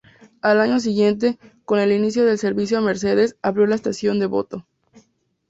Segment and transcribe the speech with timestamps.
[0.41, 4.65] Al año siguiente, con el inicio del servicio a Mercedes, abrió la estación Devoto.